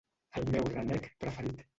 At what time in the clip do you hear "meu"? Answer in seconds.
0.55-0.63